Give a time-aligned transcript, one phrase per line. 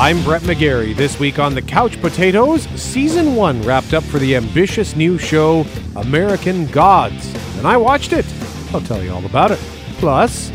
[0.00, 0.96] I'm Brett McGarry.
[0.96, 5.66] This week on The Couch Potatoes, Season 1 wrapped up for the ambitious new show
[5.94, 7.34] American Gods.
[7.58, 8.24] And I watched it.
[8.72, 9.58] I'll tell you all about it.
[9.98, 10.50] Plus,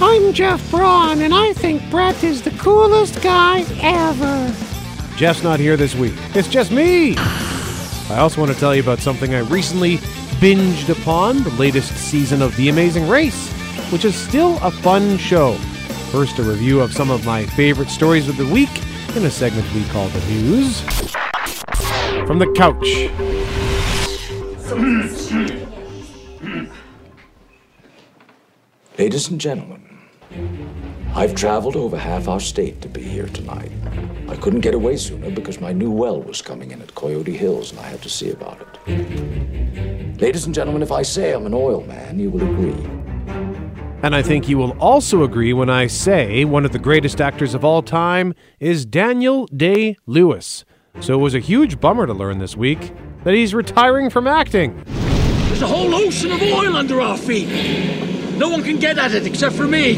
[0.00, 4.54] I'm Jeff Braun, and I think Brett is the coolest guy ever.
[5.16, 6.14] Jeff's not here this week.
[6.36, 7.16] It's just me.
[7.18, 9.96] I also want to tell you about something I recently
[10.38, 13.50] binged upon the latest season of The Amazing Race,
[13.90, 15.58] which is still a fun show.
[16.10, 18.70] First, a review of some of my favorite stories of the week
[19.14, 20.80] in a segment we call The News.
[22.26, 23.10] From the couch.
[28.98, 29.98] Ladies and gentlemen,
[31.14, 33.70] I've traveled over half our state to be here tonight.
[34.28, 37.70] I couldn't get away sooner because my new well was coming in at Coyote Hills
[37.70, 40.20] and I had to see about it.
[40.22, 43.07] Ladies and gentlemen, if I say I'm an oil man, you will agree.
[44.00, 47.52] And I think you will also agree when I say one of the greatest actors
[47.52, 50.64] of all time is Daniel Day Lewis.
[51.00, 52.92] So it was a huge bummer to learn this week
[53.24, 54.80] that he's retiring from acting.
[54.86, 57.48] There's a whole ocean of oil under our feet.
[58.36, 59.96] No one can get at it except for me.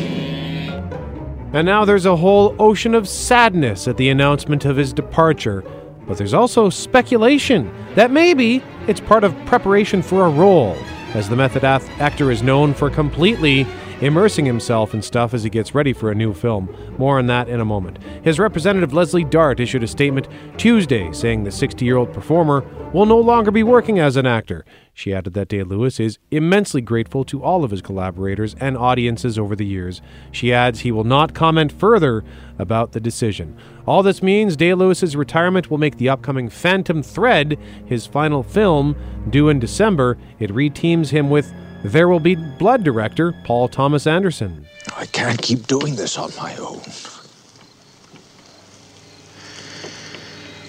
[1.52, 5.62] And now there's a whole ocean of sadness at the announcement of his departure.
[6.06, 10.74] But there's also speculation that maybe it's part of preparation for a role,
[11.12, 13.66] as the method actor is known for completely
[14.00, 16.74] immersing himself in stuff as he gets ready for a new film.
[16.98, 17.98] More on that in a moment.
[18.22, 23.06] His representative Leslie Dart issued a statement Tuesday saying the 60 year old performer will
[23.06, 24.64] no longer be working as an actor.
[24.92, 29.38] She added that Day Lewis is immensely grateful to all of his collaborators and audiences
[29.38, 30.02] over the years.
[30.32, 32.24] She adds he will not comment further
[32.58, 33.56] about the decision.
[33.86, 38.96] All this means Day Lewis's retirement will make the upcoming Phantom Thread his final film,
[39.30, 40.18] due in December.
[40.38, 41.52] It reteams him with
[41.82, 44.66] there Will Be Blood director Paul Thomas Anderson.
[44.96, 46.80] I can't keep doing this on my own.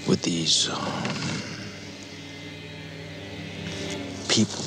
[0.07, 0.77] With these um,
[4.27, 4.63] people.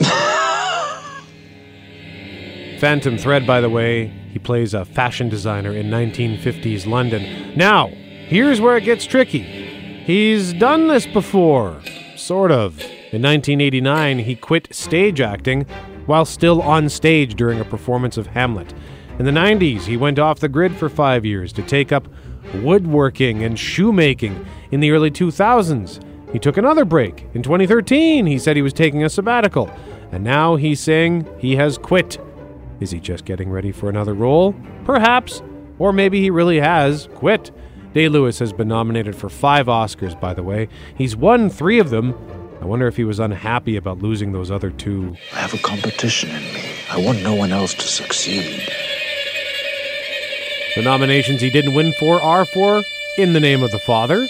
[2.80, 7.56] Phantom Thread, by the way, he plays a fashion designer in 1950s London.
[7.56, 9.42] Now, here's where it gets tricky.
[10.04, 11.80] He's done this before,
[12.16, 12.80] sort of.
[13.10, 15.64] In 1989, he quit stage acting
[16.04, 18.74] while still on stage during a performance of Hamlet.
[19.18, 22.06] In the 90s, he went off the grid for five years to take up
[22.56, 24.44] woodworking and shoemaking.
[24.72, 27.26] In the early 2000s, he took another break.
[27.32, 29.70] In 2013, he said he was taking a sabbatical.
[30.12, 32.18] And now he's saying he has quit.
[32.80, 34.54] Is he just getting ready for another role?
[34.84, 35.42] Perhaps.
[35.78, 37.52] Or maybe he really has quit.
[37.94, 40.68] Day Lewis has been nominated for five Oscars, by the way.
[40.94, 42.14] He's won three of them,
[42.60, 45.16] I wonder if he was unhappy about losing those other two.
[45.32, 46.64] I have a competition in me.
[46.90, 48.68] I want no one else to succeed.
[50.74, 52.82] The nominations he didn't win for are for
[53.16, 54.26] In the Name of the Father.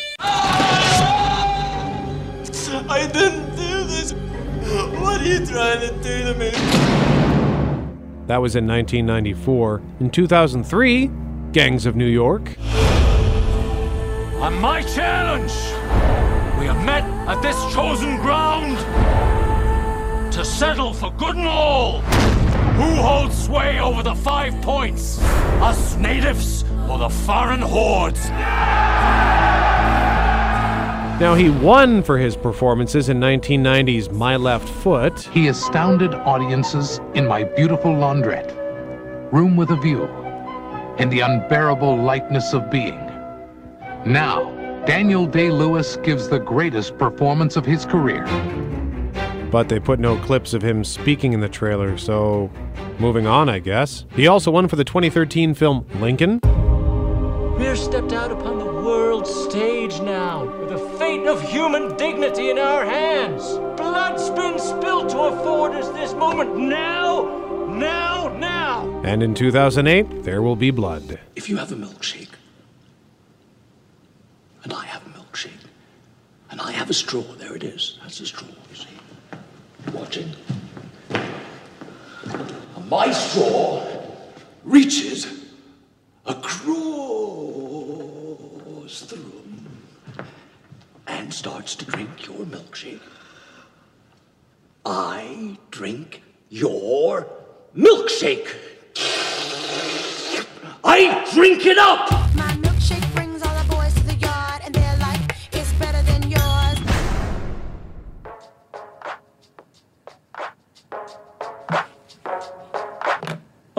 [2.90, 4.12] I didn't do this.
[4.12, 6.50] What are you trying to do to me?
[8.26, 9.82] That was in 1994.
[10.00, 11.10] In 2003,
[11.52, 12.58] Gangs of New York.
[14.40, 15.52] On my challenge!
[16.58, 18.76] We have met at this chosen ground
[20.32, 22.00] to settle for good and all.
[22.00, 25.20] Who holds sway over the five points?
[25.60, 28.28] Us natives or the foreign hordes?
[31.20, 35.20] Now, he won for his performances in 1990's My Left Foot.
[35.32, 38.52] He astounded audiences in My Beautiful Laundrette,
[39.32, 40.04] Room with a View,
[40.98, 42.98] and The Unbearable Lightness of Being.
[44.06, 44.57] Now,
[44.88, 48.24] Daniel Day Lewis gives the greatest performance of his career.
[49.50, 52.50] But they put no clips of him speaking in the trailer, so
[52.98, 54.06] moving on, I guess.
[54.14, 56.40] He also won for the 2013 film Lincoln.
[56.42, 62.58] We're stepped out upon the world stage now, with the fate of human dignity in
[62.58, 63.58] our hands.
[63.76, 69.02] Blood's been spilled to afford us this moment now, now, now.
[69.04, 71.20] And in 2008, there will be blood.
[71.36, 72.47] If you have a milkshake, and
[76.50, 77.22] And I have a straw.
[77.22, 77.98] There it is.
[78.02, 78.88] That's a straw, you see.
[79.92, 80.34] Watching.
[81.10, 83.86] And my straw
[84.64, 85.26] reaches
[86.26, 86.60] across
[89.02, 89.66] the room
[91.06, 93.00] and starts to drink your milkshake.
[94.84, 97.26] I drink your
[97.76, 98.54] milkshake.
[100.84, 102.27] I drink it up!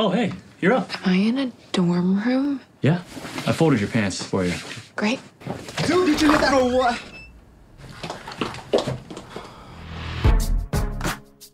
[0.09, 0.89] Oh, hey, you're up.
[1.05, 2.61] Am I in a dorm room?
[2.81, 2.95] Yeah,
[3.45, 4.55] I folded your pants for you.
[4.95, 5.19] Great.
[5.85, 6.99] Dude, did you hit that or what?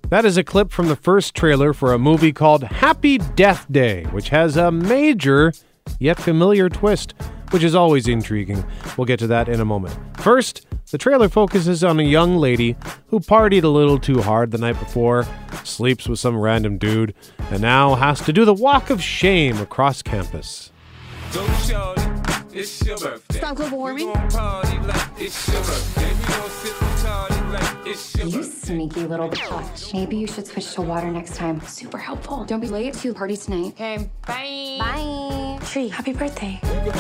[0.10, 4.06] That is a clip from the first trailer for a movie called Happy Death Day,
[4.06, 5.52] which has a major
[6.00, 7.14] yet familiar twist,
[7.56, 8.66] which is always intriguing.
[8.98, 9.98] We'll get to that in a moment.
[10.18, 12.76] First, the trailer focuses on a young lady
[13.08, 15.26] who partied a little too hard the night before,
[15.64, 17.16] sleeps with some random dude,
[17.50, 20.74] and now has to do the walk of shame across campus.
[23.32, 24.12] Stop global warming.
[27.86, 29.94] You sneaky little bitch.
[29.94, 31.62] Maybe you should switch to water next time.
[31.62, 32.44] Super helpful.
[32.44, 33.68] Don't be late to the party tonight.
[33.68, 34.78] Okay, bye.
[34.80, 35.60] Bye.
[35.66, 36.60] Tree, happy birthday.
[36.64, 36.92] You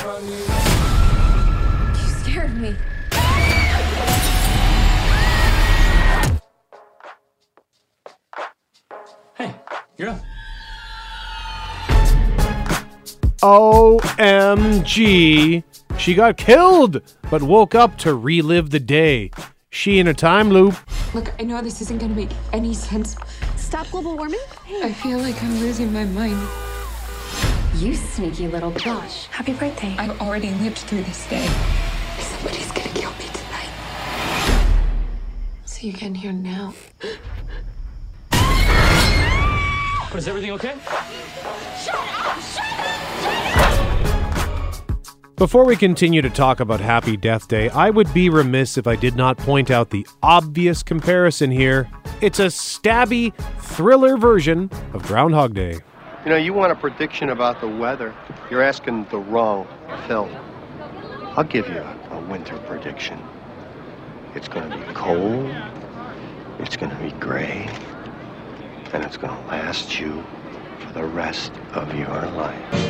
[2.19, 2.75] scared me.
[9.35, 9.55] Hey,
[9.97, 10.21] you're up.
[13.41, 14.93] OMG!
[15.97, 19.31] She got killed, but woke up to relive the day.
[19.75, 20.77] She in a time loop.
[21.13, 23.17] Look, I know this isn't gonna make any sense.
[23.57, 24.39] Stop global warming.
[24.81, 26.39] I feel like I'm losing my mind.
[27.75, 29.25] You sneaky little bitch.
[29.25, 29.93] Happy birthday.
[29.99, 31.45] I've already lived through this day.
[32.19, 33.69] Somebody's gonna kill me tonight.
[35.65, 36.73] So you're getting here now.
[40.09, 40.75] But is everything okay?
[45.37, 48.95] Before we continue to talk about Happy Death Day, I would be remiss if I
[48.95, 51.89] did not point out the obvious comparison here.
[52.21, 55.79] It's a stabby, thriller version of Groundhog Day.
[56.23, 58.15] You know, you want a prediction about the weather.
[58.49, 59.67] You're asking the wrong
[60.07, 60.33] film.
[61.35, 63.21] I'll give you a, a winter prediction.
[64.35, 65.53] It's going to be cold,
[66.59, 67.67] it's going to be gray,
[68.93, 70.23] and it's going to last you
[70.79, 72.85] for the rest of your life.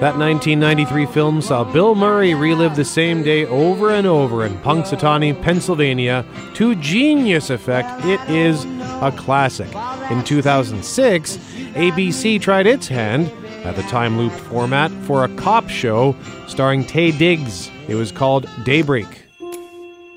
[0.00, 5.40] That 1993 film saw Bill Murray relive the same day over and over in Punxsutawney,
[5.40, 6.22] Pennsylvania,
[6.52, 8.04] to genius effect.
[8.04, 8.66] It is
[9.00, 9.74] a classic.
[10.10, 13.32] In 2006, ABC tried its hand
[13.64, 16.14] at the time loop format for a cop show
[16.46, 17.70] starring Taye Diggs.
[17.88, 19.22] It was called Daybreak.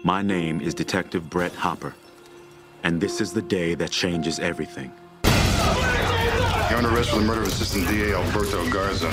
[0.03, 1.95] My name is Detective Brett Hopper,
[2.83, 4.91] and this is the day that changes everything.
[5.23, 9.09] You're under arrest for the murder of Assistant DA Alberto Garza.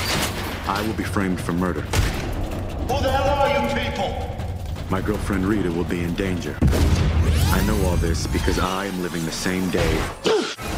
[0.69, 1.83] I will be framed for murder.
[1.83, 4.37] Who the hell are you people?
[4.91, 6.59] My girlfriend Rita will be in danger.
[6.63, 10.03] I know all this because I am living the same day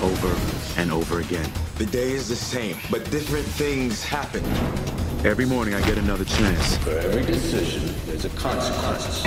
[0.03, 0.37] over
[0.77, 1.51] and over again.
[1.77, 4.45] The day is the same, but different things happen.
[5.27, 6.77] Every morning I get another chance.
[6.79, 9.23] For every decision, there's a consequence.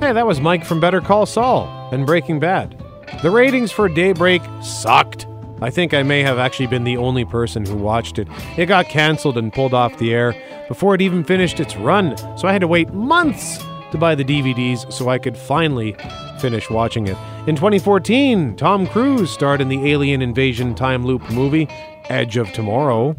[0.00, 2.80] Hey, that was Mike from Better Call Saul and Breaking Bad.
[3.22, 5.26] The ratings for Daybreak sucked.
[5.62, 8.28] I think I may have actually been the only person who watched it.
[8.56, 10.34] It got canceled and pulled off the air
[10.68, 13.58] before it even finished its run, so I had to wait months
[13.90, 15.96] to buy the DVDs so I could finally
[16.40, 17.16] finish watching it.
[17.46, 21.68] In 2014, Tom Cruise starred in the alien invasion time loop movie
[22.08, 23.14] Edge of Tomorrow.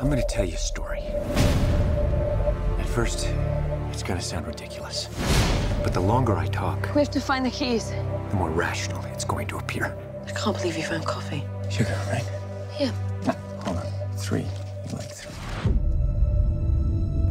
[0.00, 1.00] I'm gonna tell you a story.
[2.78, 3.28] At first,
[3.90, 5.08] it's gonna sound ridiculous.
[5.82, 7.90] But the longer I talk, We have to find the keys.
[8.30, 9.96] the more rational it's going to appear.
[10.26, 11.44] I can't believe you found coffee.
[11.70, 12.24] Sugar, right?
[12.78, 12.92] Yeah.
[13.60, 13.86] Hold on.
[14.16, 14.40] Three.
[14.42, 15.32] You like three.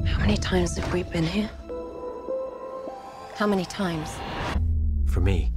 [0.10, 1.50] How many times have we been here?
[3.36, 4.10] How many times?
[5.08, 5.52] For me,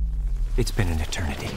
[0.56, 1.48] it's been an eternity.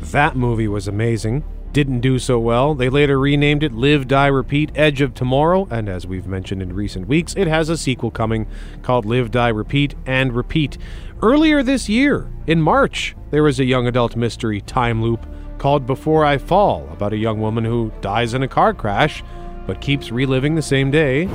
[0.00, 1.44] That movie was amazing.
[1.72, 2.74] Didn't do so well.
[2.74, 6.72] They later renamed it Live, Die, Repeat Edge of Tomorrow, and as we've mentioned in
[6.72, 8.48] recent weeks, it has a sequel coming
[8.82, 10.78] called Live, Die, Repeat, and Repeat.
[11.22, 15.24] Earlier this year, in March, there was a young adult mystery time loop
[15.58, 19.22] called Before I Fall about a young woman who dies in a car crash
[19.66, 21.28] but keeps reliving the same day.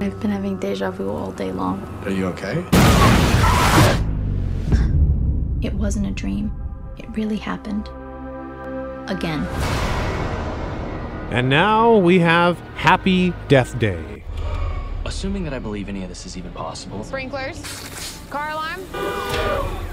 [0.00, 1.80] I've been having deja vu all day long.
[2.04, 2.64] Are you okay?
[5.62, 6.50] It wasn't a dream.
[6.96, 7.88] It really happened.
[9.10, 9.44] Again.
[11.30, 14.24] And now we have Happy Death Day.
[15.04, 18.18] Assuming that I believe any of this is even possible, Sprinklers.
[18.30, 18.80] Car alarm.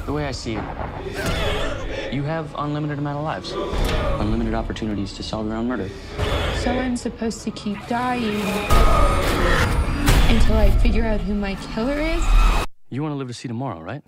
[0.06, 3.52] the way I see it, you have unlimited amount of lives,
[4.22, 5.90] unlimited opportunities to solve your own murder.
[6.60, 8.42] So I'm supposed to keep dying
[10.30, 12.24] until I figure out who my killer is?
[12.90, 14.02] You want to live to see tomorrow, right?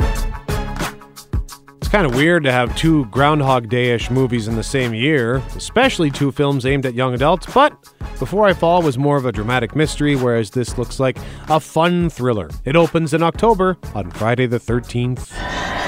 [1.89, 5.37] It's kind of weird to have two Groundhog Day ish movies in the same year,
[5.55, 7.73] especially two films aimed at young adults, but
[8.19, 11.17] Before I Fall was more of a dramatic mystery, whereas this looks like
[11.47, 12.51] a fun thriller.
[12.63, 15.78] It opens in October on Friday the 13th.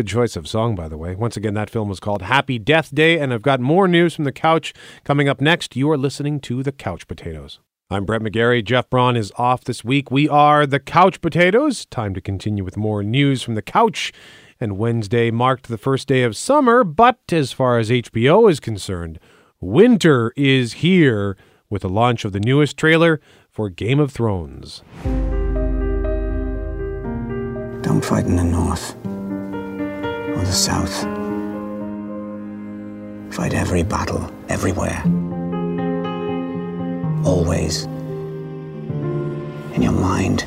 [0.00, 1.14] Good choice of song, by the way.
[1.14, 4.24] Once again, that film was called Happy Death Day, and I've got more news from
[4.24, 4.72] the couch
[5.04, 5.76] coming up next.
[5.76, 7.60] You are listening to The Couch Potatoes.
[7.90, 8.64] I'm Brett McGarry.
[8.64, 10.10] Jeff Braun is off this week.
[10.10, 11.84] We are The Couch Potatoes.
[11.84, 14.10] Time to continue with more news from the couch.
[14.58, 19.20] And Wednesday marked the first day of summer, but as far as HBO is concerned,
[19.60, 21.36] winter is here
[21.68, 24.82] with the launch of the newest trailer for Game of Thrones.
[27.82, 28.96] Don't fight in the north
[30.40, 31.02] or the south.
[33.34, 35.02] Fight every battle, everywhere.
[37.26, 37.84] Always.
[39.74, 40.46] In your mind.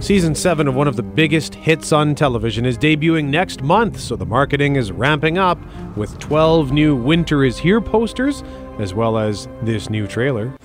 [0.00, 4.16] Season 7 of one of the biggest hits on television is debuting next month, so
[4.16, 5.58] the marketing is ramping up
[5.96, 8.42] with 12 new Winter is Here posters,
[8.78, 10.56] as well as this new trailer.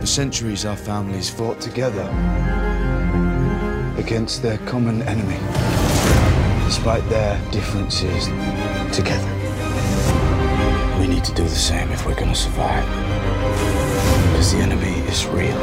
[0.00, 2.04] For centuries, our families fought together
[3.98, 5.38] against their common enemy,
[6.64, 8.26] despite their differences,
[8.96, 9.28] together.
[10.98, 12.86] We need to do the same if we're going to survive,
[14.30, 15.58] because the enemy is real.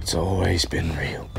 [0.00, 1.30] It's always been real.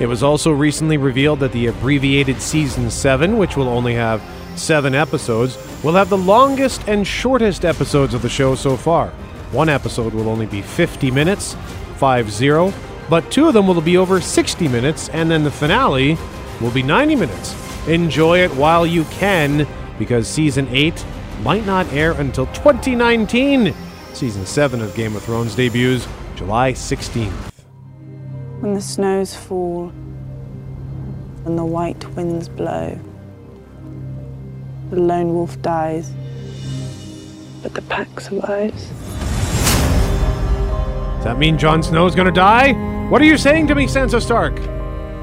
[0.00, 4.22] It was also recently revealed that the abbreviated Season 7, which will only have
[4.56, 9.12] seven episodes, will have the longest and shortest episodes of the show so far.
[9.52, 11.56] One episode will only be 50 minutes,
[11.96, 12.72] 5 0,
[13.08, 16.18] but two of them will be over 60 minutes, and then the finale
[16.60, 17.88] will be 90 minutes.
[17.88, 19.66] Enjoy it while you can,
[19.98, 21.02] because Season 8
[21.42, 23.74] might not air until 2019.
[24.12, 27.50] Season 7 of Game of Thrones debuts July 16th.
[28.60, 29.88] When the snows fall
[31.46, 32.98] and the white winds blow,
[34.90, 36.12] the lone wolf dies,
[37.62, 38.90] but the pack survives.
[41.18, 42.74] Does that mean Jon Snow's gonna die?
[43.08, 44.56] What are you saying to me, Sansa Stark?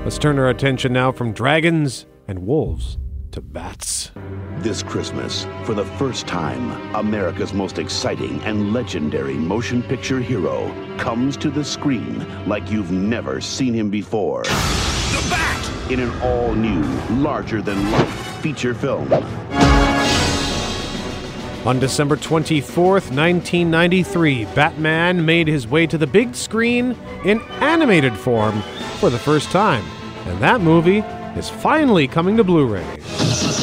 [0.03, 2.97] Let's turn our attention now from dragons and wolves
[3.31, 4.11] to bats.
[4.57, 11.37] This Christmas, for the first time, America's most exciting and legendary motion picture hero comes
[11.37, 14.43] to the screen like you've never seen him before.
[14.43, 15.91] The Bat!
[15.93, 16.83] In an all new,
[17.21, 19.07] larger than life feature film.
[21.65, 26.95] On December 24th, 1993, Batman made his way to the big screen
[27.25, 28.61] in animated form
[28.99, 29.83] for the first time.
[30.27, 30.99] And that movie
[31.35, 32.85] is finally coming to Blu ray.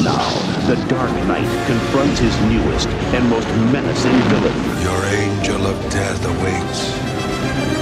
[0.03, 0.27] Now,
[0.67, 4.81] the Dark Knight confronts his newest and most menacing villain.
[4.81, 6.91] Your angel of death awaits.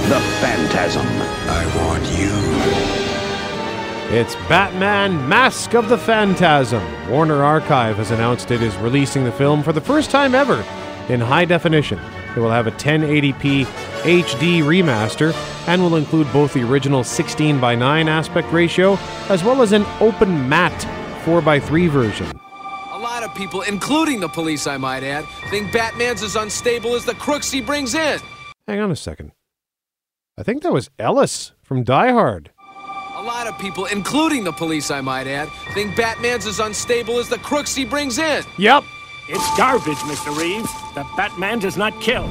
[0.08, 1.06] The Phantasm.
[1.48, 3.11] I want you.
[4.14, 6.82] It's Batman Mask of the Phantasm.
[7.08, 10.62] Warner Archive has announced it is releasing the film for the first time ever
[11.08, 11.98] in high definition.
[12.36, 15.32] It will have a 1080p HD remaster
[15.66, 18.98] and will include both the original 16 by 9 aspect ratio
[19.30, 20.84] as well as an open matte
[21.24, 22.30] 4 by 3 version.
[22.92, 27.06] A lot of people, including the police, I might add, think Batman's as unstable as
[27.06, 28.20] the crooks he brings in.
[28.68, 29.32] Hang on a second.
[30.36, 32.50] I think that was Ellis from Die Hard.
[33.22, 37.28] A lot of people, including the police, I might add, think Batman's as unstable as
[37.28, 38.42] the crooks he brings in.
[38.58, 38.82] Yep.
[39.28, 40.36] It's garbage, Mr.
[40.36, 40.68] Reeves.
[40.96, 42.26] The Batman does not kill.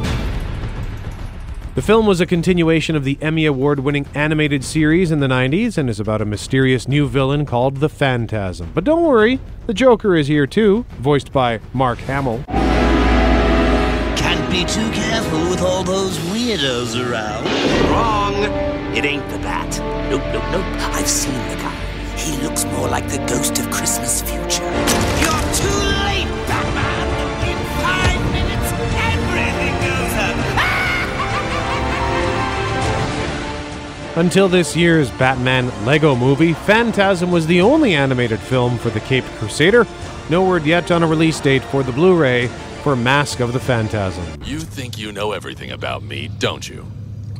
[1.75, 5.77] The film was a continuation of the Emmy Award winning animated series in the 90s
[5.77, 8.69] and is about a mysterious new villain called the Phantasm.
[8.73, 12.43] But don't worry, the Joker is here too, voiced by Mark Hamill.
[14.17, 17.45] Can't be too careful with all those weirdos around.
[17.89, 18.33] Wrong!
[18.93, 20.00] It ain't the Bat.
[20.11, 20.65] Nope, nope, nope.
[20.91, 21.73] I've seen the guy.
[22.17, 24.65] He looks more like the ghost of Christmas future.
[25.21, 27.07] You're too late, Batman!
[27.47, 28.73] In five minutes,
[29.07, 30.35] everything goes up.
[34.17, 39.29] Until this year's Batman Lego movie, Phantasm was the only animated film for the Caped
[39.37, 39.87] Crusader.
[40.29, 42.47] No word yet on a release date for the Blu ray
[42.83, 44.25] for Mask of the Phantasm.
[44.43, 46.85] You think you know everything about me, don't you?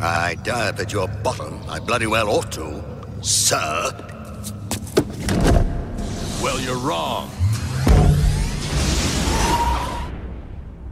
[0.03, 1.61] I dive at your bottom.
[1.69, 2.83] I bloody well ought to,
[3.21, 3.91] sir.
[6.41, 7.29] Well, you're wrong.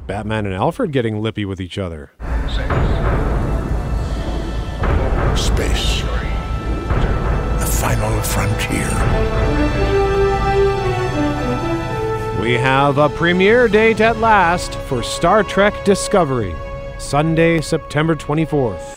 [0.05, 2.11] Batman and Alfred getting lippy with each other.
[5.35, 6.01] Space.
[7.59, 8.89] The final frontier.
[12.41, 16.53] We have a premiere date at last for Star Trek Discovery,
[16.97, 18.88] Sunday, September 24th.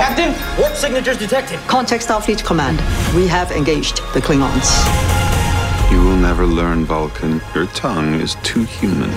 [0.00, 1.58] Captain, warp signatures detected.
[1.68, 2.78] Contact Starfleet Command.
[3.14, 4.70] We have engaged the Klingons.
[5.92, 7.42] You will never learn, Vulcan.
[7.54, 9.10] Your tongue is too human.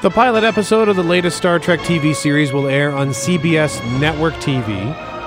[0.00, 4.32] The pilot episode of the latest Star Trek TV series will air on CBS Network
[4.36, 4.70] TV,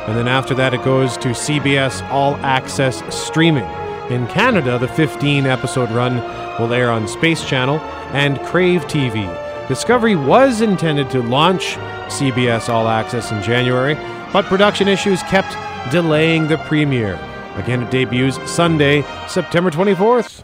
[0.07, 3.69] and then after that, it goes to CBS All Access Streaming.
[4.09, 6.15] In Canada, the 15 episode run
[6.59, 7.77] will air on Space Channel
[8.13, 9.48] and Crave TV.
[9.69, 11.75] Discovery was intended to launch
[12.07, 13.93] CBS All Access in January,
[14.33, 15.55] but production issues kept
[15.91, 17.19] delaying the premiere.
[17.53, 20.43] Again, it debuts Sunday, September 24th.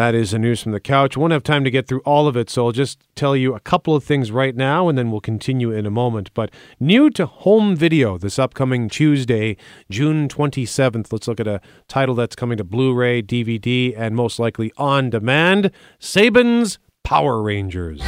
[0.00, 1.14] That is the news from the couch.
[1.14, 3.60] Won't have time to get through all of it, so I'll just tell you a
[3.60, 6.32] couple of things right now and then we'll continue in a moment.
[6.32, 9.58] But new to home video this upcoming Tuesday,
[9.90, 11.12] June 27th.
[11.12, 15.10] Let's look at a title that's coming to Blu ray, DVD, and most likely on
[15.10, 18.00] demand Saban's Power Rangers.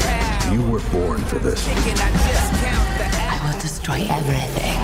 [0.50, 1.62] You were born for this.
[1.68, 4.78] I will destroy everything.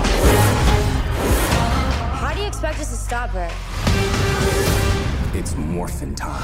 [2.19, 3.51] How do you expect us to stop her?
[5.35, 6.43] It's morphin' time.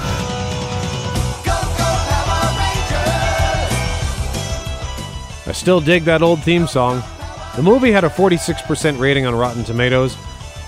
[5.47, 7.03] I still dig that old theme song.
[7.57, 10.17] The movie had a 46% rating on Rotten Tomatoes.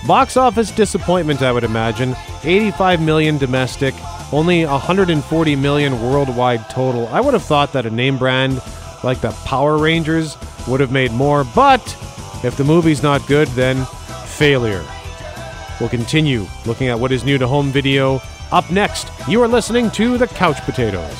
[0.06, 2.16] Box office disappointment, I would imagine.
[2.42, 3.94] 85 million domestic,
[4.32, 7.08] only 140 million worldwide total.
[7.08, 8.62] I would have thought that a name brand
[9.04, 11.82] like the Power Rangers would have made more, but
[12.42, 13.84] if the movie's not good, then
[14.24, 14.84] failure.
[15.78, 18.20] We'll continue looking at what is new to home video.
[18.50, 21.16] Up next, you are listening to The Couch Potatoes.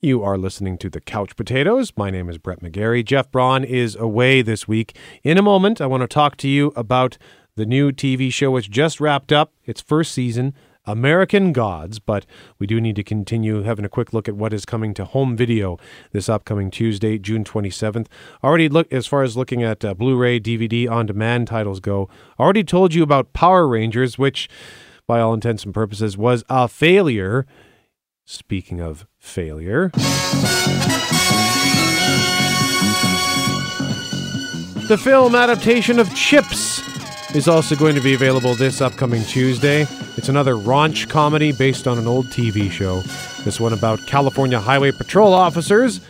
[0.00, 1.92] You are listening to The Couch Potatoes.
[1.96, 3.04] My name is Brett McGarry.
[3.04, 4.96] Jeff Braun is away this week.
[5.22, 7.18] In a moment, I want to talk to you about
[7.56, 10.54] the new TV show which just wrapped up its first season,
[10.88, 12.24] American Gods, but
[12.58, 15.36] we do need to continue having a quick look at what is coming to home
[15.36, 15.78] video
[16.12, 18.06] this upcoming Tuesday, June 27th.
[18.42, 22.08] Already look as far as looking at uh, Blu-ray, DVD, on-demand titles go.
[22.40, 24.48] Already told you about Power Rangers, which
[25.06, 27.46] by all intents and purposes was a failure.
[28.24, 29.90] Speaking of failure.
[34.88, 36.97] The film adaptation of Chips
[37.34, 39.86] is also going to be available this upcoming Tuesday.
[40.16, 43.00] It's another raunch comedy based on an old TV show.
[43.44, 46.00] This one about California Highway Patrol officers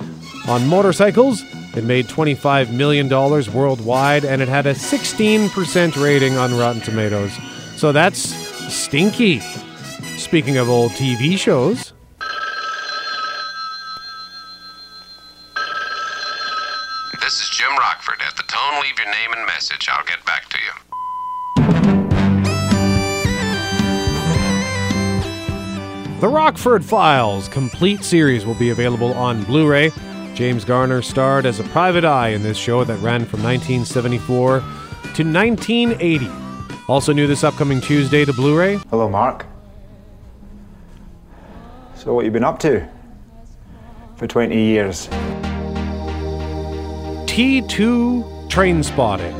[0.46, 1.42] on motorcycles.
[1.76, 7.32] It made $25 million worldwide and it had a 16% rating on Rotten Tomatoes.
[7.76, 8.18] So that's
[8.72, 9.40] stinky.
[10.18, 11.92] Speaking of old TV shows.
[17.20, 18.20] This is Jim Rockford.
[18.20, 19.88] At the tone, leave your name and message.
[19.90, 20.87] I'll get back to you.
[26.20, 29.92] The Rockford Files complete series will be available on Blu ray.
[30.34, 35.22] James Garner starred as a private eye in this show that ran from 1974 to
[35.22, 36.28] 1980.
[36.88, 38.78] Also new this upcoming Tuesday to Blu ray.
[38.90, 39.46] Hello, Mark.
[41.94, 42.88] So, what you been up to
[44.16, 45.06] for 20 years?
[47.28, 49.34] T2 Trainspotting.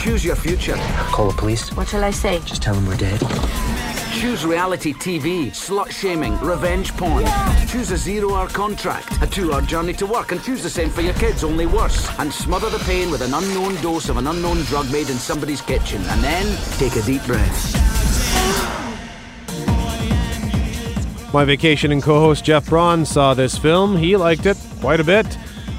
[0.00, 0.76] Choose your future.
[1.18, 1.70] Call the police.
[1.74, 2.38] What shall I say?
[2.44, 3.18] Just tell them we're dead.
[4.12, 7.26] Choose reality TV, slut shaming, revenge porn.
[7.66, 10.90] Choose a zero hour contract, a two hour journey to work, and choose the same
[10.90, 12.08] for your kids, only worse.
[12.20, 15.60] And smother the pain with an unknown dose of an unknown drug made in somebody's
[15.60, 16.00] kitchen.
[16.02, 17.74] And then take a deep breath.
[21.34, 23.96] My vacationing co host Jeff Braun saw this film.
[23.96, 25.26] He liked it quite a bit.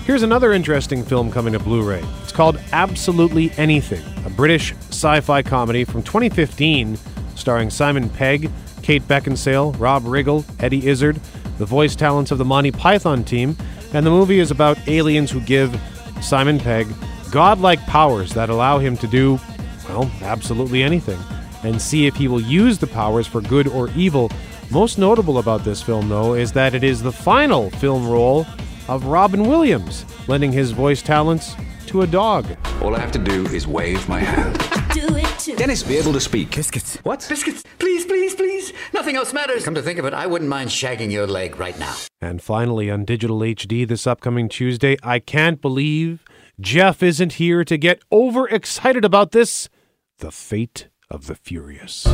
[0.10, 2.04] Here's another interesting film coming to Blu ray.
[2.24, 6.98] It's called Absolutely Anything, a British sci fi comedy from 2015
[7.36, 8.50] starring Simon Pegg,
[8.82, 11.18] Kate Beckinsale, Rob Riggle, Eddie Izzard,
[11.60, 13.56] the voice talents of the Monty Python team,
[13.94, 15.80] and the movie is about aliens who give
[16.24, 16.88] Simon Pegg
[17.30, 19.40] godlike powers that allow him to do,
[19.88, 21.20] well, absolutely anything,
[21.62, 24.32] and see if he will use the powers for good or evil.
[24.72, 28.48] Most notable about this film, though, is that it is the final film role
[28.90, 32.46] of Robin Williams, lending his voice talents to a dog.
[32.82, 34.58] All I have to do is wave my hand.
[34.94, 35.56] do it too.
[35.56, 36.56] Dennis, be able to speak.
[36.56, 36.98] Biscuits.
[37.04, 37.26] What?
[37.30, 37.64] Biscuits.
[37.78, 38.74] Please, please, please.
[38.94, 39.64] Nothing else matters.
[39.64, 41.96] Come to think of it, I wouldn't mind shagging your leg right now.
[42.20, 46.24] And finally, on digital HD this upcoming Tuesday, I can't believe
[46.60, 49.70] Jeff isn't here to get overexcited about this
[50.18, 52.06] The Fate of the Furious.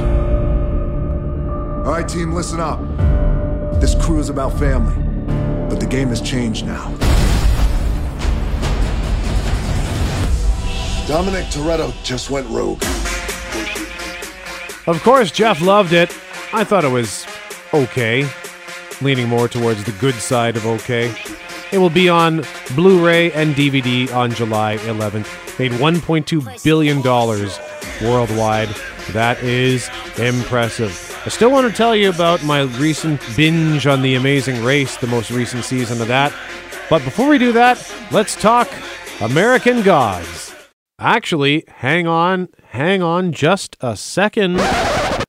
[1.85, 2.79] All right, team, listen up.
[3.81, 4.95] This crew is about family,
[5.75, 6.85] but the game has changed now.
[11.05, 12.81] Dominic Toretto just went rogue.
[14.87, 16.17] Of course, Jeff loved it.
[16.53, 17.27] I thought it was
[17.73, 18.25] okay,
[19.01, 21.13] leaning more towards the good side of okay.
[21.73, 25.59] It will be on Blu ray and DVD on July 11th.
[25.59, 27.01] Made $1.2 billion
[28.09, 28.69] worldwide.
[29.11, 31.04] That is impressive.
[31.25, 35.07] I still want to tell you about my recent binge on The Amazing Race, the
[35.07, 36.31] most recent season of that.
[36.87, 38.69] But before we do that, let's talk
[39.19, 40.53] American Gods.
[40.99, 44.59] Actually, hang on, hang on just a second.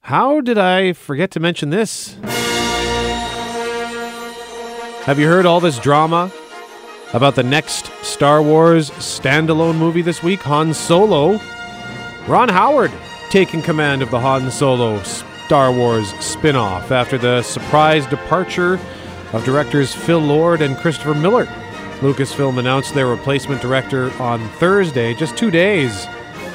[0.03, 2.19] How did I forget to mention this?
[5.07, 6.31] Have you heard all this drama
[7.15, 11.41] about the next Star Wars standalone movie this week, Han Solo?
[12.29, 12.93] Ron Howard
[13.31, 14.99] taking command of the Han Solo
[15.47, 18.81] Star Wars spin off after the surprise departure
[19.33, 21.45] of directors Phil Lord and Christopher Miller.
[22.01, 26.07] Lucasfilm announced their replacement director on Thursday, just two days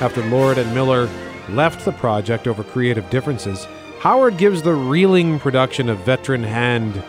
[0.02, 1.10] after Lord and Miller
[1.48, 3.66] left the project over creative differences.
[4.00, 7.02] Howard gives the reeling production a veteran hand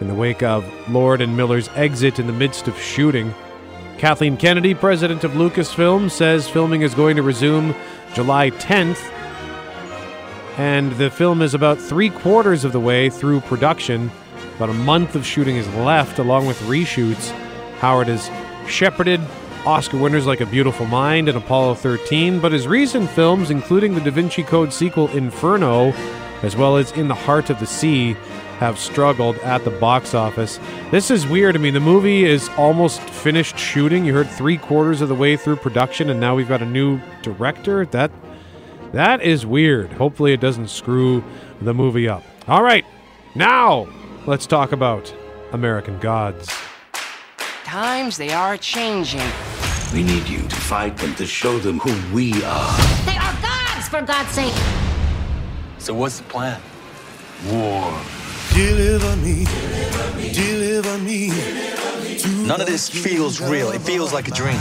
[0.00, 3.32] in the wake of Lord and Miller's exit in the midst of shooting.
[3.98, 7.72] Kathleen Kennedy, president of Lucasfilm, says filming is going to resume
[8.14, 9.12] July 10th,
[10.60, 14.10] and the film is about three quarters of the way through production.
[14.56, 17.30] About a month of shooting is left, along with reshoots.
[17.78, 18.30] Howard has
[18.70, 19.22] shepherded
[19.64, 24.02] Oscar winners like A Beautiful Mind and Apollo 13, but his recent films, including the
[24.02, 25.92] Da Vinci Code sequel Inferno,
[26.42, 28.12] as well as In the Heart of the Sea,
[28.58, 30.60] have struggled at the box office.
[30.90, 31.56] This is weird.
[31.56, 34.04] I mean, the movie is almost finished shooting.
[34.04, 37.00] You heard three quarters of the way through production, and now we've got a new
[37.22, 37.86] director.
[37.86, 38.10] That
[38.92, 39.92] that is weird.
[39.92, 41.22] Hopefully, it doesn't screw
[41.60, 42.22] the movie up.
[42.48, 42.84] All right,
[43.34, 43.88] now
[44.26, 45.14] let's talk about
[45.52, 46.52] American Gods.
[47.64, 49.22] Times they are changing.
[49.92, 52.76] We need you to fight them to show them who we are.
[53.04, 54.54] They are gods, for God's sake.
[55.78, 56.60] So what's the plan?
[57.46, 57.96] War.
[58.52, 59.44] Deliver me,
[60.32, 61.28] deliver me.
[62.46, 63.70] None of this feels real.
[63.70, 64.58] It feels like a dream.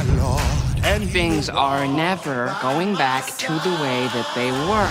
[0.83, 4.89] And things are never going back to the way that they were.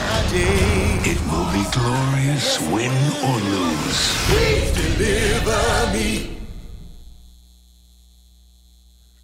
[1.05, 2.93] It will be glorious, win
[3.25, 4.15] or lose.
[4.27, 6.37] Please deliver me.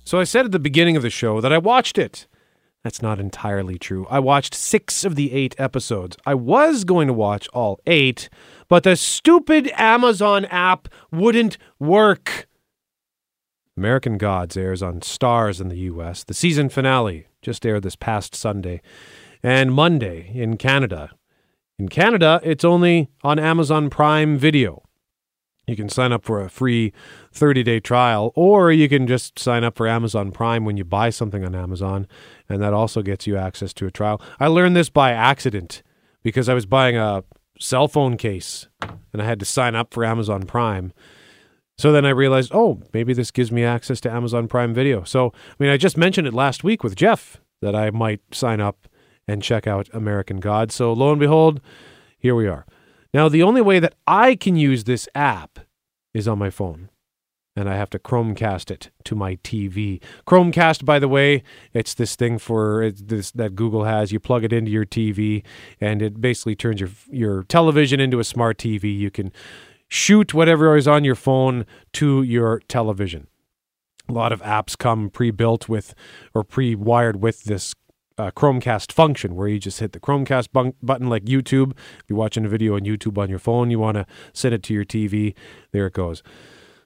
[0.05, 2.27] So I said at the beginning of the show that I watched it.
[2.83, 4.07] That's not entirely true.
[4.11, 6.19] I watched six of the eight episodes.
[6.27, 8.29] I was going to watch all eight,
[8.69, 12.47] but the stupid Amazon app wouldn't work.
[13.77, 16.23] American Gods airs on Starz in the US.
[16.25, 18.81] The season finale just aired this past Sunday
[19.43, 21.11] and Monday in Canada.
[21.79, 24.83] In Canada, it's only on Amazon Prime Video.
[25.67, 26.93] You can sign up for a free
[27.33, 31.11] 30 day trial, or you can just sign up for Amazon Prime when you buy
[31.11, 32.07] something on Amazon,
[32.49, 34.21] and that also gets you access to a trial.
[34.39, 35.83] I learned this by accident
[36.23, 37.25] because I was buying a
[37.59, 38.69] cell phone case
[39.13, 40.93] and I had to sign up for Amazon Prime.
[41.77, 45.03] So then I realized, oh, maybe this gives me access to Amazon Prime Video.
[45.05, 48.61] So, I mean, I just mentioned it last week with Jeff that I might sign
[48.61, 48.89] up
[49.27, 50.75] and check out American Gods.
[50.75, 51.61] So lo and behold,
[52.19, 52.67] here we are.
[53.13, 55.61] Now, the only way that I can use this app
[56.13, 56.91] is on my phone,
[57.57, 60.01] and I have to Chromecast it to my TV.
[60.27, 64.13] Chromecast, by the way, it's this thing for this that Google has.
[64.13, 65.45] You plug it into your TV,
[65.81, 68.97] and it basically turns your your television into a smart TV.
[68.97, 69.33] You can
[69.89, 73.27] shoot whatever is on your phone to your television.
[74.09, 75.95] A lot of apps come pre-built with
[76.35, 77.75] or pre-wired with this
[78.19, 81.73] uh, Chromecast function where you just hit the Chromecast bun- button like YouTube.
[81.73, 84.63] If you're watching a video on YouTube on your phone, you want to send it
[84.65, 85.35] to your TV,
[85.73, 86.23] there it goes.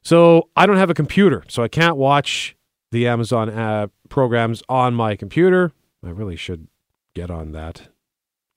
[0.02, 2.56] So I don't have a computer, so I can't watch
[2.92, 5.72] the Amazon uh, programs on my computer.
[6.04, 6.68] I really should
[7.14, 7.88] get on that.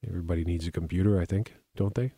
[0.08, 2.14] Everybody needs a computer, I think, don't they?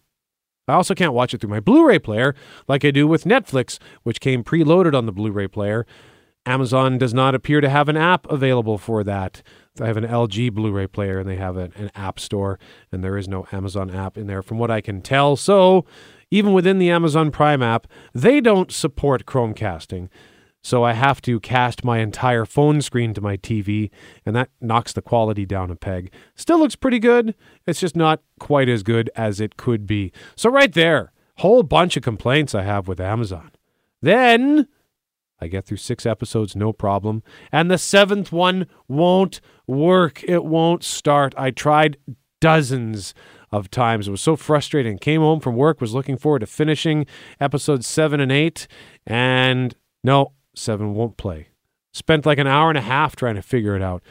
[0.67, 2.36] I also can't watch it through my Blu ray player
[2.67, 5.86] like I do with Netflix, which came preloaded on the Blu ray player.
[6.45, 9.41] Amazon does not appear to have an app available for that.
[9.80, 12.60] I have an LG Blu ray player and they have an, an, app store,
[12.91, 15.36] and there is no Amazon app in there from what I can tell.
[15.36, 15.86] So,
[16.32, 20.10] even within the Amazon Prime app, they don't support Chromecasting.
[20.63, 23.91] So I have to cast my entire phone screen to my TV,
[24.26, 26.12] and that knocks the quality down a peg.
[26.36, 27.36] Still looks pretty good.
[27.67, 30.13] It's just not quite as good as it could be.
[30.38, 33.52] So, right there, whole bunch of complaints I have with Amazon.
[34.02, 34.69] Then
[35.41, 37.23] I get through six episodes, no problem.
[37.52, 40.23] And the seventh one won't work.
[40.23, 41.34] It won't start.
[41.38, 41.97] I tried
[42.39, 43.13] dozens
[43.52, 44.08] of times.
[44.08, 44.97] It was so frustrating.
[44.97, 47.06] Came home from work, was looking forward to finishing
[47.39, 48.67] episodes seven and eight,
[49.06, 51.49] and no, seven won't play.
[51.93, 54.01] Spent like an hour and a half trying to figure it out.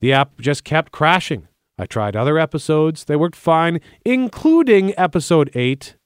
[0.00, 1.48] The app just kept crashing.
[1.78, 5.96] I tried other episodes, they worked fine, including episode eight,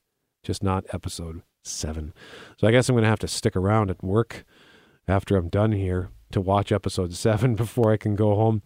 [0.43, 2.13] just not episode seven.
[2.59, 4.45] So I guess I'm going to have to stick around at work
[5.09, 8.63] after I'm done here to watch episode seven before I can go home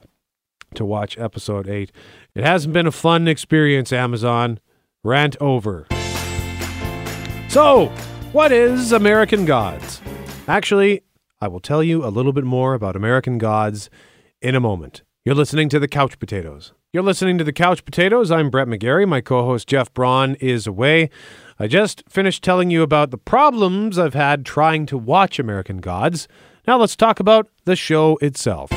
[0.74, 1.92] to watch episode eight.
[2.34, 4.60] It hasn't been a fun experience, Amazon.
[5.02, 5.86] Rant over.
[7.48, 7.86] So,
[8.32, 10.02] what is American Gods?
[10.48, 11.02] Actually,
[11.42, 13.90] I will tell you a little bit more about American Gods
[14.40, 15.02] in a moment.
[15.22, 16.72] You're listening to the Couch Potatoes.
[16.90, 18.30] You're listening to the Couch Potatoes.
[18.30, 19.06] I'm Brett McGarry.
[19.06, 21.10] My co host Jeff Braun is away.
[21.58, 26.28] I just finished telling you about the problems I've had trying to watch American Gods.
[26.66, 28.70] Now let's talk about the show itself.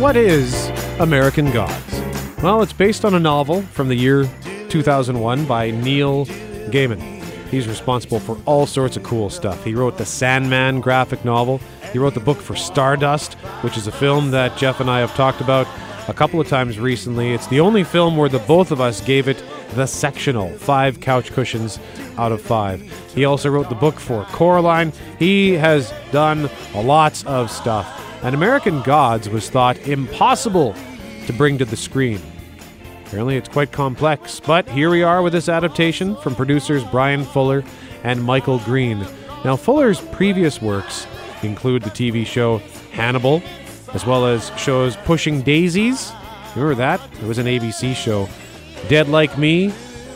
[0.00, 2.00] What is American Gods?
[2.42, 4.28] Well, it's based on a novel from the year
[4.68, 7.13] 2001 by Neil Gaiman.
[7.54, 9.62] He's responsible for all sorts of cool stuff.
[9.62, 11.60] He wrote the Sandman graphic novel.
[11.92, 15.14] He wrote the book for Stardust, which is a film that Jeff and I have
[15.14, 15.68] talked about
[16.08, 17.32] a couple of times recently.
[17.32, 19.40] It's the only film where the both of us gave it
[19.74, 21.78] the sectional, five couch cushions
[22.18, 22.82] out of five.
[23.14, 24.92] He also wrote the book for Coraline.
[25.20, 27.86] He has done lots of stuff.
[28.24, 30.74] And American Gods was thought impossible
[31.26, 32.20] to bring to the screen.
[33.14, 37.62] Apparently, it's quite complex, but here we are with this adaptation from producers Bryan Fuller
[38.02, 39.06] and Michael Green.
[39.44, 41.06] Now, Fuller's previous works
[41.44, 42.58] include the TV show
[42.90, 43.40] Hannibal,
[43.92, 46.12] as well as shows Pushing Daisies.
[46.56, 47.00] Remember that?
[47.22, 48.28] It was an ABC show.
[48.88, 49.66] Dead Like Me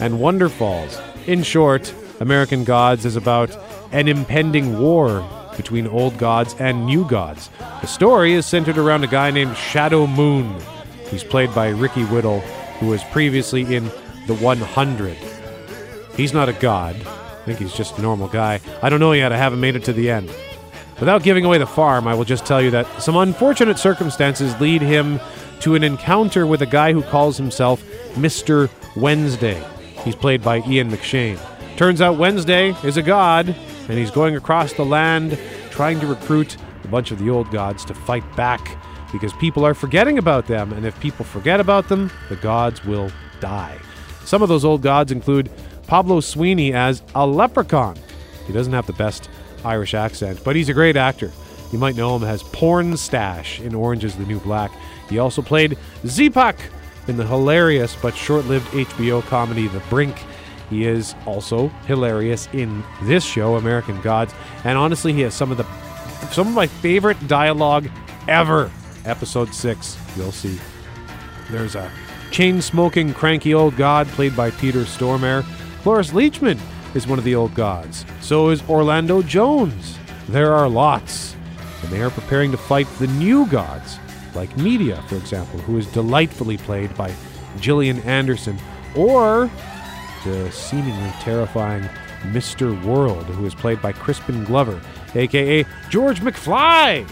[0.00, 1.00] and Wonderfalls.
[1.28, 3.56] In short, American Gods is about
[3.92, 5.24] an impending war
[5.56, 7.48] between old gods and new gods.
[7.80, 10.52] The story is centered around a guy named Shadow Moon.
[11.10, 12.42] He's played by Ricky Whittle,
[12.80, 13.84] who was previously in
[14.26, 15.16] The 100.
[16.16, 16.96] He's not a god.
[16.96, 18.60] I think he's just a normal guy.
[18.82, 19.32] I don't know yet.
[19.32, 20.30] I haven't made it to the end.
[21.00, 24.82] Without giving away the farm, I will just tell you that some unfortunate circumstances lead
[24.82, 25.20] him
[25.60, 27.82] to an encounter with a guy who calls himself
[28.14, 28.68] Mr.
[28.96, 29.62] Wednesday.
[30.04, 31.38] He's played by Ian McShane.
[31.76, 33.48] Turns out Wednesday is a god,
[33.88, 35.38] and he's going across the land
[35.70, 38.76] trying to recruit a bunch of the old gods to fight back
[39.12, 43.10] because people are forgetting about them, and if people forget about them, the gods will
[43.40, 43.78] die.
[44.24, 45.50] Some of those old gods include
[45.86, 47.96] Pablo Sweeney as a leprechaun.
[48.46, 49.30] He doesn't have the best
[49.64, 51.30] Irish accent, but he's a great actor.
[51.72, 54.70] You might know him as Pornstache in Orange is the New Black.
[55.08, 56.56] He also played Zipak
[57.08, 60.16] in the hilarious but short lived HBO comedy The Brink.
[60.70, 65.56] He is also hilarious in this show, American Gods, and honestly, he has some of
[65.56, 65.66] the
[66.32, 67.88] some of my favorite dialogue
[68.26, 68.70] ever.
[69.08, 70.58] Episode six, you'll see.
[71.50, 71.90] There's a
[72.30, 75.44] chain smoking, cranky old god played by Peter Stormare.
[75.82, 76.58] Cloris Leachman
[76.94, 78.04] is one of the old gods.
[78.20, 79.98] So is Orlando Jones.
[80.28, 81.34] There are lots,
[81.82, 83.98] and they are preparing to fight the new gods,
[84.34, 87.10] like Media, for example, who is delightfully played by
[87.60, 88.58] Gillian Anderson,
[88.94, 89.50] or
[90.24, 91.88] the seemingly terrifying
[92.24, 92.78] Mr.
[92.84, 94.78] World, who is played by Crispin Glover,
[95.14, 97.08] aka George McFly.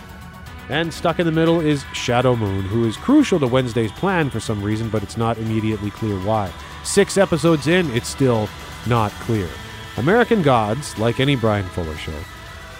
[0.68, 4.40] And stuck in the middle is Shadow Moon, who is crucial to Wednesday's plan for
[4.40, 6.52] some reason, but it's not immediately clear why.
[6.83, 8.48] Six episodes in, it's still
[8.87, 9.48] not clear.
[9.96, 12.18] American Gods, like any Bryan Fuller show,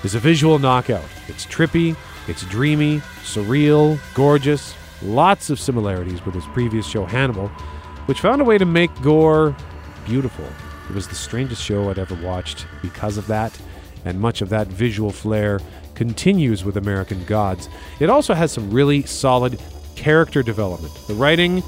[0.03, 1.09] is a visual knockout.
[1.29, 1.97] It's trippy,
[2.27, 7.49] it's dreamy, surreal, gorgeous, lots of similarities with his previous show Hannibal,
[8.07, 9.57] which found a way to make gore
[10.05, 10.47] beautiful.
[10.89, 13.57] It was the strangest show I'd ever watched because of that,
[14.05, 15.61] and much of that visual flair
[15.97, 17.69] continues with American Gods.
[17.99, 19.59] It also has some really solid
[19.97, 20.95] character development.
[21.09, 21.63] The writing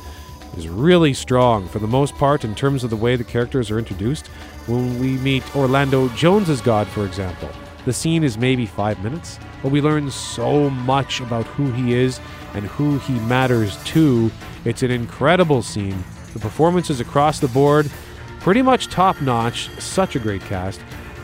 [0.57, 3.79] is really strong for the most part in terms of the way the characters are
[3.79, 4.29] introduced.
[4.67, 7.49] When we meet Orlando Jones's God, for example,
[7.85, 12.21] the scene is maybe five minutes, but we learn so much about who he is
[12.55, 14.31] and who he matters to.
[14.65, 16.05] It's an incredible scene.
[16.35, 17.91] The performances across the board,
[18.41, 19.71] pretty much top notch.
[19.81, 20.81] Such a great cast.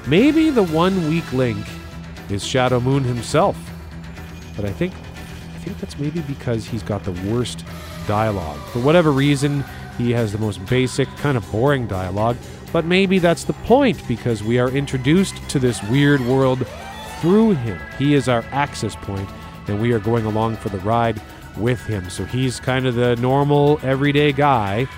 [0.07, 1.67] Maybe the one weak link
[2.31, 3.57] is Shadow Moon himself,
[4.57, 7.65] but I think I think that's maybe because he's got the worst
[8.07, 8.59] dialogue.
[8.69, 9.65] For whatever reason,
[9.97, 12.37] he has the most basic, kind of boring dialogue.
[12.73, 16.67] But maybe that's the point because we are introduced to this weird world
[17.21, 17.81] through him.
[17.99, 19.29] He is our access point,
[19.69, 21.23] and we are going along for the ride
[21.57, 22.11] with him.
[22.11, 24.89] So he's kind of the normal, everyday guy,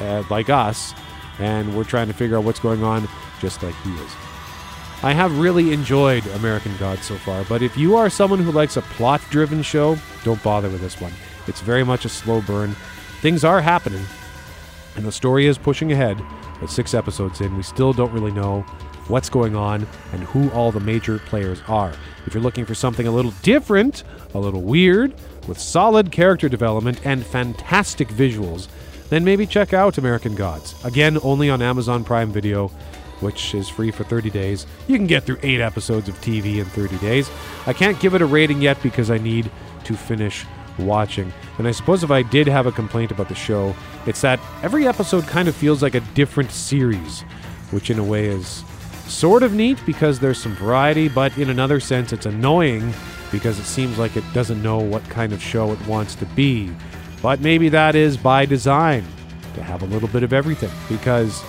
[0.00, 0.94] uh, like us,
[1.38, 3.08] and we're trying to figure out what's going on
[3.40, 4.23] just like he is.
[5.04, 8.78] I have really enjoyed American Gods so far, but if you are someone who likes
[8.78, 11.12] a plot driven show, don't bother with this one.
[11.46, 12.74] It's very much a slow burn.
[13.20, 14.02] Things are happening,
[14.96, 16.24] and the story is pushing ahead,
[16.58, 18.62] but six episodes in, we still don't really know
[19.08, 21.92] what's going on and who all the major players are.
[22.24, 25.12] If you're looking for something a little different, a little weird,
[25.46, 28.68] with solid character development and fantastic visuals,
[29.10, 30.82] then maybe check out American Gods.
[30.82, 32.70] Again, only on Amazon Prime Video
[33.24, 34.66] which is free for 30 days.
[34.86, 37.30] You can get through eight episodes of TV in 30 days.
[37.66, 39.50] I can't give it a rating yet because I need
[39.84, 40.44] to finish
[40.78, 41.32] watching.
[41.58, 43.74] And I suppose if I did have a complaint about the show,
[44.06, 47.22] it's that every episode kind of feels like a different series,
[47.70, 48.62] which in a way is
[49.06, 52.92] sort of neat because there's some variety, but in another sense, it's annoying
[53.32, 56.70] because it seems like it doesn't know what kind of show it wants to be.
[57.22, 59.04] But maybe that is by design
[59.54, 61.42] to have a little bit of everything because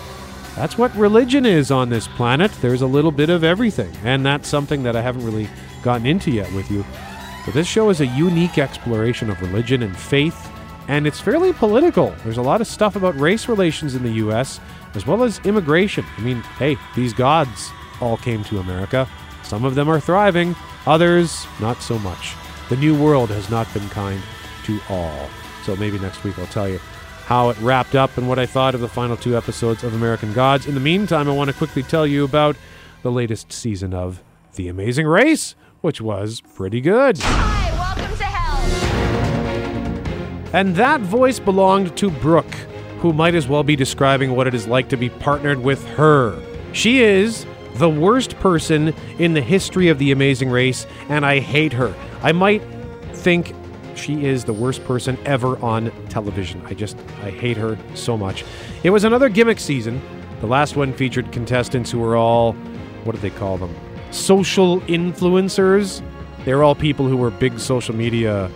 [0.55, 2.51] that's what religion is on this planet.
[2.61, 3.91] There's a little bit of everything.
[4.03, 5.49] And that's something that I haven't really
[5.83, 6.85] gotten into yet with you.
[7.45, 10.49] But this show is a unique exploration of religion and faith,
[10.87, 12.15] and it's fairly political.
[12.23, 14.59] There's a lot of stuff about race relations in the U.S.,
[14.95, 16.05] as well as immigration.
[16.17, 17.69] I mean, hey, these gods
[18.01, 19.07] all came to America.
[19.43, 20.55] Some of them are thriving,
[20.87, 22.33] others, not so much.
[22.69, 24.21] The New World has not been kind
[24.63, 25.29] to all.
[25.65, 26.79] So maybe next week I'll tell you
[27.25, 30.31] how it wrapped up and what I thought of the final two episodes of American
[30.31, 30.67] Gods.
[30.67, 32.55] In the meantime, I want to quickly tell you about
[33.01, 34.21] the latest season of
[34.55, 37.17] The Amazing Race, which was pretty good.
[37.17, 38.59] Hi, welcome to hell.
[40.53, 42.53] And that voice belonged to Brooke,
[42.99, 46.39] who might as well be describing what it is like to be partnered with her.
[46.73, 51.73] She is the worst person in the history of The Amazing Race, and I hate
[51.73, 51.93] her.
[52.21, 52.61] I might
[53.13, 53.53] think
[53.97, 56.61] she is the worst person ever on television.
[56.65, 58.43] I just, I hate her so much.
[58.83, 60.01] It was another gimmick season.
[60.41, 62.53] The last one featured contestants who were all,
[63.03, 63.73] what did they call them?
[64.11, 66.01] Social influencers.
[66.43, 68.51] They were all people who were big social media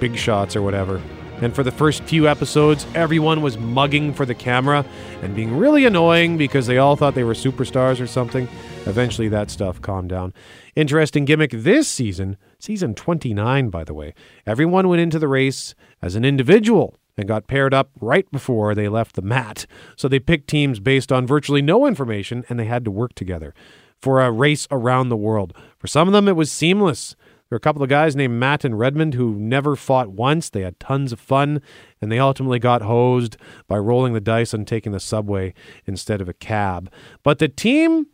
[0.00, 1.00] big shots or whatever.
[1.40, 4.84] And for the first few episodes, everyone was mugging for the camera
[5.22, 8.48] and being really annoying because they all thought they were superstars or something.
[8.88, 10.32] Eventually, that stuff calmed down.
[10.74, 14.14] Interesting gimmick this season, season 29, by the way.
[14.46, 18.88] Everyone went into the race as an individual and got paired up right before they
[18.88, 19.66] left the mat.
[19.96, 23.54] So they picked teams based on virtually no information and they had to work together
[24.00, 25.52] for a race around the world.
[25.78, 27.16] For some of them, it was seamless.
[27.48, 30.50] There were a couple of guys named Matt and Redmond who never fought once.
[30.50, 31.62] They had tons of fun,
[32.00, 35.54] and they ultimately got hosed by rolling the dice on taking the subway
[35.86, 36.90] instead of a cab.
[37.22, 38.06] But the team,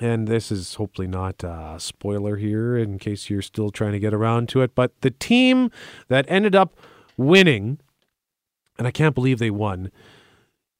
[0.00, 4.12] and this is hopefully not a spoiler here in case you're still trying to get
[4.14, 5.70] around to it, but the team
[6.08, 6.74] that ended up
[7.16, 7.78] winning,
[8.78, 9.90] and I can't believe they won,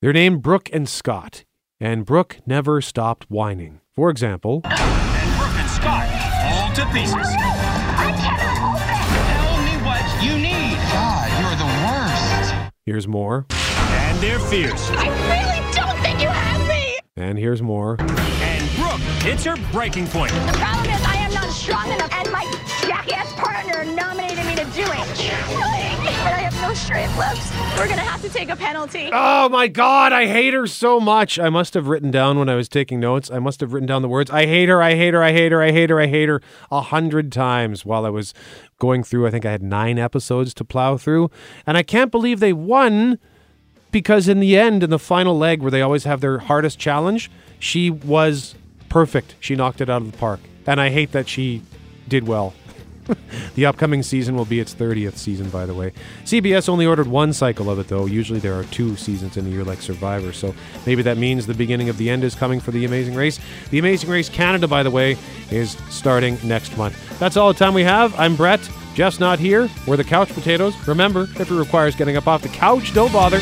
[0.01, 1.45] they're named Brooke and Scott.
[1.81, 3.81] And Brooke never stopped whining.
[3.95, 6.09] For example, And Brooke and Scott,
[6.45, 7.15] all to pieces.
[8.15, 10.77] Tell me what you need.
[10.93, 12.73] God, you're the worst.
[12.87, 14.89] here's more, And they're fierce.
[14.91, 16.99] I really don't think you have me.
[17.17, 17.97] and here's more.
[18.01, 18.54] And
[19.25, 20.33] Brooke hits her breaking point.
[20.33, 22.45] The problem is I am not strong enough, and my
[22.83, 25.33] jackass partner nominated me to do it.
[26.23, 27.79] But I have no strength left.
[27.79, 29.09] We're gonna have to take a penalty.
[29.11, 31.39] Oh my god, I hate her so much.
[31.39, 34.03] I must have written down when I was taking notes, I must have written down
[34.03, 36.07] the words, I hate her, I hate her, I hate her, I hate her, I
[36.07, 38.35] hate her, a hundred times while I was
[38.79, 39.27] going through.
[39.27, 41.31] I think I had nine episodes to plow through.
[41.67, 43.19] And I can't believe they won
[43.91, 47.31] because in the end, in the final leg where they always have their hardest challenge,
[47.59, 48.55] she was
[48.95, 49.35] perfect.
[49.41, 50.39] She knocked it out of the park.
[50.69, 51.63] And I hate that she
[52.07, 52.55] did well.
[53.57, 55.93] the upcoming season will be its 30th season, by the way.
[56.23, 58.07] CBS only ordered one cycle of it, though.
[58.07, 60.33] Usually there are two seasons in a year, like Survivor.
[60.33, 60.55] So
[60.87, 63.41] maybe that means the beginning of the end is coming for The Amazing Race.
[63.71, 65.17] The Amazing Race Canada, by the way,
[65.51, 67.19] is starting next month.
[67.19, 68.17] That's all the time we have.
[68.17, 68.61] I'm Brett.
[68.95, 69.69] Jeff's not here.
[69.89, 70.77] We're the Couch Potatoes.
[70.87, 73.41] Remember, if it requires getting up off the couch, don't bother.